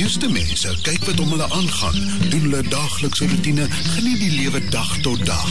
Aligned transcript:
meeste 0.00 0.28
mense 0.32 0.70
kyk 0.80 1.02
wat 1.04 1.18
om 1.20 1.32
hulle 1.34 1.46
aangaan, 1.52 1.96
doen 2.32 2.44
hulle 2.46 2.60
daaglikse 2.72 3.26
roetine, 3.28 3.66
geniet 3.70 4.20
die 4.22 4.30
lewe 4.32 4.62
dag 4.72 4.94
tot 5.04 5.26
dag. 5.26 5.50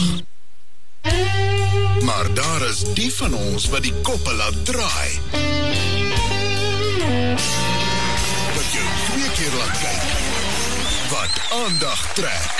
Maar 2.02 2.26
daar 2.34 2.64
is 2.66 2.80
die 2.98 3.12
van 3.14 3.34
ons 3.34 3.68
wat 3.70 3.86
die 3.86 3.94
koppe 4.02 4.34
laat 4.34 4.58
draai. 4.66 5.10
Wat 8.56 8.68
jou 8.74 8.88
twee 9.04 9.30
keer 9.38 9.54
laat 9.60 9.78
kyk. 9.84 10.10
Wat 11.14 11.38
aandag 11.60 12.02
trek. 12.18 12.50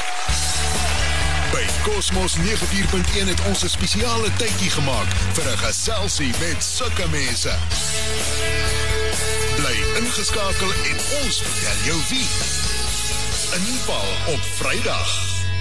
By 1.51 1.67
Cosmos 1.83 2.39
94.1 2.39 3.35
het 3.35 3.47
ons 3.51 3.65
'n 3.65 3.75
spesiale 3.75 4.31
tydjie 4.39 4.71
gemaak 4.79 5.11
vir 5.35 5.53
'n 5.53 5.59
geselsie 5.67 6.33
met 6.39 6.65
sulke 6.65 7.09
mense. 7.11 7.59
Ingeskakel 9.99 10.71
en 10.71 10.99
ons 11.25 11.39
vertel 11.43 11.79
jou 11.85 11.99
wie. 12.09 12.27
Inval 13.57 14.35
op 14.35 14.41
Vrydag. 14.41 15.09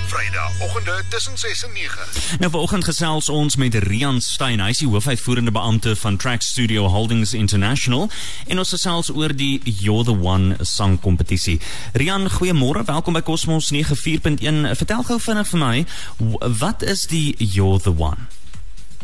Vrydagoggende 0.06 1.04
tussen 1.10 1.38
6 1.38 1.64
en 1.64 1.74
9. 1.74 1.98
Nou 2.40 2.52
vanoggend 2.52 2.84
gesels 2.84 3.30
ons 3.30 3.56
met 3.56 3.76
Rian 3.76 4.22
Stein, 4.22 4.62
hy 4.62 4.70
is 4.70 4.84
die 4.84 4.88
hoofuitvoerende 4.88 5.52
beampte 5.52 5.96
van 5.96 6.18
Track 6.18 6.46
Studio 6.46 6.86
Holdings 6.88 7.34
International 7.34 8.10
en 8.46 8.62
ons 8.62 8.76
gesels 8.78 9.10
oor 9.10 9.34
die 9.34 9.62
You're 9.64 10.06
the 10.06 10.14
One 10.14 10.58
sangkompetisie. 10.62 11.58
Rian, 11.98 12.30
goeiemôre, 12.30 12.86
welkom 12.86 13.18
by 13.18 13.26
Cosmos 13.26 13.74
94.1. 13.74 14.76
Vertel 14.78 15.06
gou 15.10 15.20
vinnig 15.26 15.54
vir 15.56 15.66
my, 15.66 15.86
wat 16.62 16.86
is 16.86 17.08
die 17.10 17.34
You're 17.38 17.82
the 17.82 17.98
One? 17.98 18.30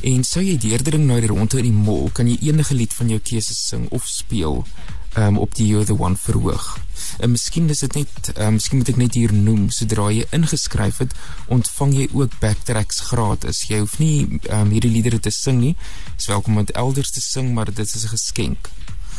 En 0.00 0.24
sou 0.24 0.42
jy 0.44 0.58
deurdring 0.62 1.06
na 1.06 1.18
die 1.18 1.30
ronde 1.30 1.58
in 1.58 1.66
die 1.66 1.74
mall, 1.74 2.10
kan 2.14 2.28
jy 2.30 2.38
enige 2.50 2.74
lied 2.74 2.92
van 2.94 3.08
jou 3.10 3.18
keuse 3.18 3.54
sing 3.54 3.88
of 3.90 4.06
speel 4.06 4.62
um, 5.18 5.38
op 5.38 5.54
die 5.54 5.66
You're 5.66 5.84
the 5.84 5.96
One 5.98 6.16
verhoog. 6.16 6.78
En 7.18 7.30
miskien 7.30 7.68
is 7.68 7.82
dit 7.82 7.94
net, 7.94 8.30
um, 8.36 8.52
miskien 8.58 8.78
moet 8.78 8.92
ek 8.92 9.00
net 9.00 9.18
hier 9.18 9.32
noem, 9.34 9.68
sodra 9.74 10.08
jy 10.14 10.26
ingeskryf 10.36 11.00
het, 11.02 11.16
ontvang 11.54 11.94
jy 11.96 12.08
ook 12.12 12.38
backtracks 12.42 13.00
gratis. 13.10 13.64
Jy 13.70 13.82
hoef 13.82 13.98
nie 14.02 14.40
um, 14.50 14.70
hierdie 14.74 14.92
liedere 14.92 15.18
te 15.22 15.34
sing 15.34 15.58
nie. 15.62 15.74
Dis 16.16 16.30
welkom 16.30 16.56
om 16.58 16.66
dit 16.66 16.76
elders 16.78 17.10
te 17.14 17.24
sing, 17.24 17.50
maar 17.54 17.72
dit 17.72 17.86
is 17.86 18.04
'n 18.04 18.14
geskenk. 18.14 18.70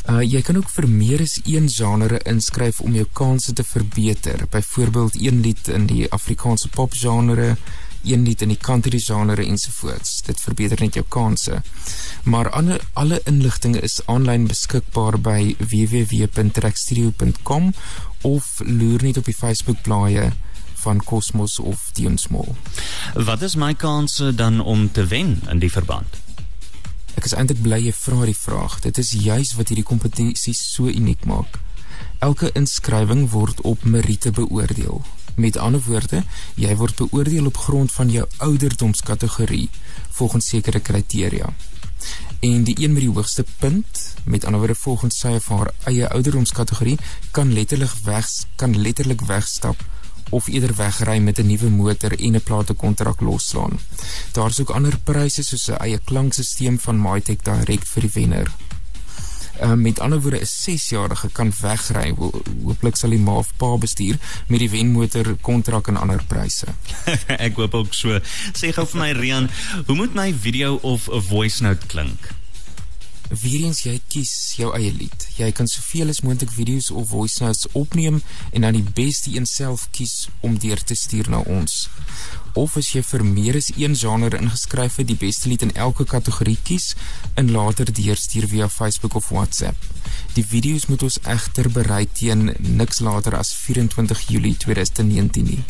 Uh, 0.09 0.23
jy 0.23 0.41
kan 0.41 0.57
ook 0.57 0.69
vir 0.69 0.87
meer 0.87 1.21
as 1.21 1.39
een 1.45 1.67
genre 1.69 2.19
inskryf 2.25 2.79
om 2.79 2.95
jou 2.95 3.05
kanse 3.13 3.53
te 3.53 3.63
verbeter. 3.63 4.47
Byvoorbeeld 4.49 5.21
een 5.21 5.41
lied 5.41 5.67
in 5.67 5.85
die 5.85 6.07
Afrikaanse 6.11 6.69
pop 6.69 6.93
een 8.03 8.23
lied 8.23 8.41
in 8.41 8.47
die 8.53 8.57
country 8.57 8.99
genre 8.99 9.45
ensovoorts. 9.45 10.21
Dit 10.21 10.41
verbeter 10.41 10.81
net 10.81 10.93
jou 10.93 11.05
kanse. 11.07 11.61
Maar 12.23 12.49
alle 12.49 12.79
alle 12.93 13.21
inligting 13.25 13.81
is 13.81 14.01
aanlyn 14.05 14.47
beskikbaar 14.47 15.21
by 15.21 15.55
www.trackstudio.com 15.59 17.73
of 18.21 18.61
loer 18.65 19.03
net 19.03 19.17
op 19.17 19.25
die 19.25 19.35
Facebook 19.35 19.81
blaaie 19.81 20.31
van 20.79 21.03
Cosmos 21.03 21.59
of 21.59 21.89
Dionsmall. 21.93 22.55
Wat 23.13 23.41
is 23.41 23.55
my 23.55 23.73
kanse 23.73 24.35
dan 24.35 24.59
om 24.59 24.91
te 24.91 25.05
wen 25.05 25.41
in 25.49 25.59
die 25.59 25.71
verband? 25.71 26.19
Ek 27.19 27.25
is 27.27 27.35
eintlik 27.35 27.59
bly 27.65 27.81
jy 27.83 27.91
vra 27.95 28.27
die 28.29 28.37
vraag. 28.37 28.77
Dit 28.85 28.99
is 29.01 29.11
juis 29.11 29.51
wat 29.59 29.71
hierdie 29.71 29.87
kompetisie 29.87 30.55
so 30.55 30.87
uniek 30.87 31.25
maak. 31.27 31.57
Elke 32.23 32.51
inskrywing 32.55 33.25
word 33.33 33.59
op 33.67 33.83
meriete 33.83 34.31
beoordeel. 34.31 35.01
Met 35.39 35.57
ander 35.57 35.81
woorde, 35.85 36.23
jy 36.59 36.73
word 36.75 36.97
beoordeel 36.99 37.45
op 37.47 37.57
grond 37.57 37.91
van 37.95 38.09
jou 38.11 38.25
ouderdomskategorie 38.43 39.69
volgens 40.17 40.49
sekere 40.51 40.79
kriteria. 40.79 41.53
En 42.39 42.63
die 42.67 42.75
een 42.79 42.91
met 42.93 43.05
die 43.05 43.11
hoogste 43.11 43.45
punt, 43.59 44.01
met 44.23 44.45
ander 44.45 44.59
woorde 44.59 44.75
volgens 44.75 45.19
sy 45.19 45.31
of 45.37 45.47
haar 45.47 45.71
eie 45.87 46.09
ouderdomskategorie, 46.09 46.97
kan 47.31 47.53
letterlik 47.53 47.95
weg 48.03 48.27
kan 48.55 48.75
letterlik 48.81 49.23
wegstap 49.31 49.79
of 50.29 50.47
eerder 50.47 50.75
wegry 50.75 51.17
met 51.19 51.39
'n 51.39 51.47
nuwe 51.47 51.69
motor 51.69 52.19
en 52.19 52.35
'n 52.35 52.43
platekontrak 52.43 53.21
losslaan. 53.21 53.79
Daar's 54.31 54.59
ook 54.59 54.69
ander 54.69 54.99
pryse 55.03 55.43
soos 55.43 55.69
'n 55.69 55.79
eie 55.79 55.99
klankstelsel 56.03 56.77
van 56.77 57.01
Mytek 57.01 57.43
direk 57.43 57.85
vir 57.85 58.01
die 58.01 58.11
wenner. 58.13 58.51
Uh, 59.59 59.73
met 59.73 59.99
ander 59.99 60.21
woorde 60.21 60.39
'n 60.39 60.45
6-jarige 60.45 61.29
kan 61.31 61.51
wegry. 61.61 62.13
Ho 62.17 62.31
hooplik 62.63 62.95
sal 62.95 63.09
die 63.09 63.19
ma 63.19 63.31
of 63.31 63.51
pa 63.57 63.77
bestuur 63.77 64.15
met 64.47 64.59
die 64.59 64.69
wenmotor 64.69 65.35
kontrak 65.41 65.87
en 65.87 65.97
ander 65.97 66.23
pryse. 66.27 66.67
Ek 67.47 67.55
hoop 67.55 67.73
ook 67.73 67.93
so. 67.93 68.19
Sê 68.53 68.71
gou 68.71 68.85
vir 68.87 69.01
my 69.01 69.11
Rian, 69.11 69.49
hoe 69.85 69.95
moet 69.95 70.13
my 70.13 70.33
video 70.33 70.79
of 70.81 71.09
'n 71.11 71.21
voice 71.21 71.63
note 71.63 71.85
klink? 71.87 72.31
Weerens 73.29 73.83
jy 73.85 73.99
kies 74.09 74.31
jou 74.57 74.71
eie 74.73 74.89
lied. 74.89 75.25
Jy 75.37 75.51
kan 75.53 75.67
soveel 75.69 76.09
as 76.09 76.23
moontlik 76.25 76.49
video's 76.49 76.87
of 76.89 77.11
voice 77.11 77.43
notes 77.43 77.67
opneem 77.77 78.23
en 78.57 78.65
dan 78.65 78.73
die 78.73 78.85
beste 78.97 79.29
een 79.35 79.45
self 79.45 79.83
kies 79.93 80.27
om 80.41 80.55
deur 80.57 80.81
te 80.81 80.97
stuur 80.97 81.29
na 81.29 81.43
ons. 81.45 81.75
Of 82.57 82.77
as 82.81 82.89
jy 82.95 83.03
vir 83.05 83.23
meer 83.27 83.59
as 83.59 83.69
een 83.75 83.93
genre 83.95 84.39
ingeskryf 84.41 84.97
het, 84.97 85.07
die 85.11 85.19
beste 85.19 85.51
lied 85.51 85.61
in 85.67 85.75
elke 85.77 86.07
kategorie 86.09 86.57
kies 86.65 86.95
en 87.37 87.53
later 87.53 87.93
deurstuur 87.93 88.47
via 88.49 88.69
Facebook 88.69 89.13
of 89.21 89.29
WhatsApp. 89.29 89.77
Die 90.33 90.45
video's 90.45 90.87
moet 90.89 91.05
ons 91.05 91.19
egter 91.29 91.69
berei 91.69 92.07
teen 92.09 92.49
niks 92.81 93.03
later 93.05 93.37
as 93.37 93.53
24 93.53 94.25
Julie 94.33 94.57
2019 94.57 95.53
nie. 95.53 95.61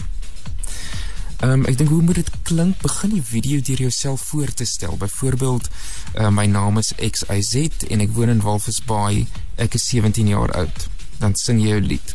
Ehm 1.39 1.51
um, 1.51 1.66
ek 1.72 1.77
dink 1.79 1.89
hoe 1.89 2.01
moet 2.03 2.17
dit 2.19 2.29
klink? 2.44 2.81
Begin 2.83 3.13
die 3.16 3.23
video 3.23 3.61
deur 3.63 3.77
jouself 3.85 4.22
voor 4.22 4.51
te 4.53 4.66
stel. 4.66 4.97
Byvoorbeeld, 5.00 5.69
uh, 6.16 6.27
my 6.27 6.45
naam 6.45 6.77
is 6.77 6.91
XYZ 7.00 7.85
en 7.88 8.03
ek 8.03 8.11
woon 8.11 8.27
in 8.33 8.41
Walvis 8.44 8.81
Bay. 8.83 9.23
Ek 9.55 9.77
is 9.79 9.88
17 9.88 10.27
jaar 10.27 10.51
oud. 10.51 10.89
Dan 11.22 11.38
sing 11.39 11.61
jy 11.63 11.77
jou 11.77 11.79
lied. 11.85 12.13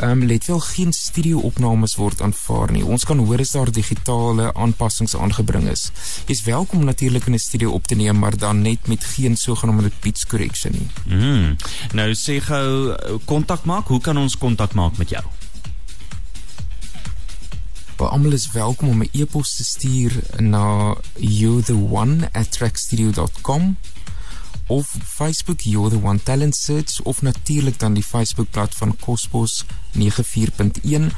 Ehm 0.00 0.10
um, 0.10 0.26
let 0.26 0.50
wel 0.50 0.58
geen 0.66 0.92
studio-opnames 0.92 1.94
word 1.94 2.26
aanvaar 2.26 2.74
nie. 2.74 2.82
Ons 2.82 3.06
kan 3.06 3.22
hoor 3.22 3.38
as 3.38 3.54
daar 3.54 3.70
digitale 3.70 4.50
aanpassings 4.54 5.14
aangebring 5.14 5.70
is. 5.70 5.92
Jy's 6.26 6.42
welkom 6.50 6.84
natuurlik 6.84 7.30
in 7.30 7.38
'n 7.38 7.46
studio 7.46 7.70
op 7.70 7.86
te 7.86 7.94
neem, 7.94 8.18
maar 8.18 8.36
dan 8.36 8.62
net 8.62 8.86
met 8.86 9.04
geen 9.04 9.36
sogenaamde 9.36 9.90
pitch 10.00 10.26
correction 10.26 10.72
nie. 10.72 10.90
Mm. 11.06 11.56
Nou 11.92 12.14
sê 12.14 12.42
gou 12.42 12.96
kontak 13.24 13.64
maak. 13.64 13.86
Hoe 13.86 14.00
kan 14.00 14.18
ons 14.18 14.38
kontak 14.38 14.74
maak 14.74 14.98
met 14.98 15.08
jou? 15.08 15.22
Maar 18.00 18.08
almal 18.08 18.32
is 18.32 18.50
welkom 18.50 18.88
om 18.88 19.02
'n 19.02 19.08
e-pos 19.12 19.56
te 19.56 19.64
stuur 19.64 20.22
na 20.36 20.96
youtheone@trackstudio.com 21.16 23.76
of 24.66 24.96
Facebook 25.04 25.60
You're 25.60 25.90
the 25.90 26.02
One 26.02 26.22
Talent 26.22 26.56
Search 26.56 27.02
of 27.02 27.22
natuurlik 27.22 27.78
dan 27.78 27.94
die 27.94 28.02
Facebookblad 28.02 28.74
van 28.74 28.96
Cosmos 28.96 29.64
94.1 29.90 31.12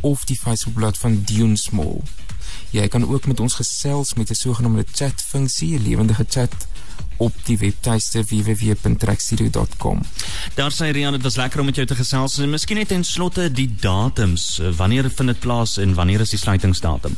of 0.00 0.24
die 0.24 0.38
Facebookblad 0.38 0.98
van 0.98 1.22
Dune 1.24 1.56
Small. 1.56 2.00
Jy 2.70 2.88
kan 2.88 3.08
ook 3.08 3.26
met 3.26 3.40
ons 3.40 3.54
gesels 3.54 4.14
met 4.14 4.30
'n 4.30 4.34
sogenaamde 4.34 4.84
chat 4.92 5.22
funksie, 5.22 5.78
'n 5.78 5.82
lewendige 5.82 6.26
chat 6.28 6.66
op 7.18 7.34
die 7.44 7.58
webtuiste 7.58 8.22
www.trackstudio.com. 8.24 10.02
Daar 10.54 10.74
sê 10.74 10.90
Rian, 10.94 11.16
dit 11.16 11.22
was 11.22 11.36
lekker 11.36 11.60
om 11.60 11.68
met 11.70 11.76
jou 11.76 11.86
te 11.86 11.98
gesels 11.98 12.38
en 12.38 12.50
miskien 12.50 12.78
net 12.80 12.88
ten 12.92 13.04
slotte 13.04 13.50
die 13.52 13.68
datums. 13.80 14.60
Wanneer 14.78 15.10
vind 15.10 15.34
dit 15.34 15.44
plaas 15.44 15.76
en 15.82 15.94
wanneer 15.98 16.24
is 16.26 16.34
die 16.34 16.42
sluitingsdatum? 16.42 17.16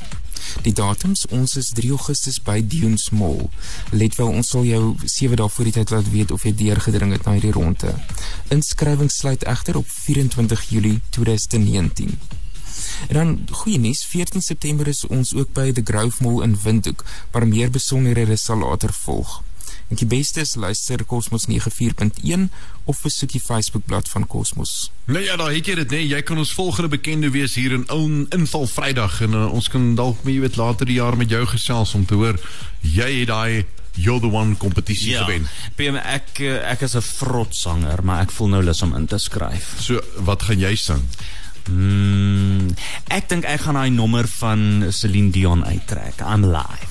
Die 0.65 0.73
datums, 0.73 1.27
ons 1.31 1.57
is 1.61 1.71
3 1.77 1.93
Augustus 1.95 2.41
by 2.43 2.59
Dunes 2.67 3.11
Mall. 3.15 3.49
Let 3.93 4.17
wel, 4.19 4.33
ons 4.41 4.53
sal 4.55 4.67
jou 4.69 4.83
7 5.05 5.39
dae 5.39 5.53
voor 5.53 5.69
die 5.69 5.75
tyd 5.77 5.93
laat 5.95 6.11
weet 6.11 6.35
of 6.35 6.45
jy 6.47 6.55
deurgedring 6.57 7.15
het 7.15 7.27
na 7.29 7.37
hierdie 7.37 7.55
ronde. 7.57 7.95
Inskrywings 8.55 9.21
sluit 9.23 9.47
egter 9.49 9.79
op 9.81 9.89
24 9.89 10.69
Julie 10.73 10.99
2019. 11.17 12.17
En 13.09 13.15
dan 13.15 13.37
goeie 13.63 13.79
nuus, 13.79 14.05
14 14.09 14.43
September 14.43 14.89
is 14.89 15.05
ons 15.07 15.35
ook 15.35 15.53
by 15.53 15.71
The 15.73 15.85
Grove 15.85 16.25
Mall 16.25 16.43
in 16.43 16.57
Windhoek, 16.63 17.05
maar 17.33 17.49
meer 17.49 17.71
besonderhede 17.71 18.37
sal 18.37 18.65
later 18.65 18.93
volg. 18.93 19.41
En 19.89 19.97
die 19.97 20.07
beste 20.07 20.41
is 20.41 20.55
luister 20.55 21.05
Cosmos 21.05 21.47
94.1 21.49 22.49
of 22.85 23.03
besoek 23.03 23.33
die 23.33 23.41
Facebookblad 23.41 24.09
van 24.09 24.27
Cosmos. 24.27 24.91
Nou 25.05 25.23
ja, 25.25 25.37
daar 25.37 25.53
het 25.53 25.67
jy 25.67 25.75
dit, 25.75 25.91
nee, 25.91 26.07
jy 26.09 26.23
kan 26.23 26.39
ons 26.39 26.53
volgende 26.53 26.89
bekende 26.89 27.31
wees 27.31 27.55
hier 27.55 27.73
in 27.73 27.85
in 27.91 28.27
inval 28.31 28.67
Vrydag 28.67 29.21
en 29.27 29.35
uh, 29.35 29.53
ons 29.53 29.69
kan 29.69 29.95
dalk 29.95 30.25
met 30.25 30.35
jy 30.35 30.41
weet 30.41 30.57
later 30.57 30.87
die 30.87 31.01
jaar 31.01 31.17
met 31.17 31.31
jou 31.31 31.45
gesels 31.47 31.95
om 31.95 32.07
te 32.07 32.15
hoor 32.15 32.39
jy 32.81 33.11
het 33.21 33.29
daai 33.29 33.67
You're 33.95 34.21
the 34.21 34.31
One 34.31 34.57
kompetisie 34.57 35.11
ja, 35.11 35.25
gewen. 35.25 35.49
PM 35.77 35.99
ek 35.99 36.39
eh, 36.47 36.61
ek 36.71 36.85
is 36.87 36.95
'n 36.97 37.03
vrot 37.03 37.55
sanger, 37.55 38.05
maar 38.05 38.23
ek 38.23 38.31
voel 38.31 38.49
nou 38.55 38.63
lus 38.63 38.83
om 38.83 38.95
in 38.95 39.07
te 39.07 39.19
skryf. 39.19 39.75
So, 39.83 40.01
wat 40.25 40.43
gaan 40.43 40.63
jy 40.63 40.75
sing? 40.77 41.03
Mm, 41.69 42.71
ek 43.09 43.29
dink 43.29 43.45
ek 43.45 43.67
gaan 43.67 43.75
daai 43.75 43.91
nommer 43.91 44.29
van 44.41 44.87
Celine 44.91 45.31
Dion 45.31 45.65
uittrek. 45.65 46.23
I'm 46.23 46.47
live. 46.47 46.91